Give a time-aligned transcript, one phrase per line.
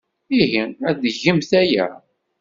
[0.39, 1.85] Ihi, ad tgemt aya?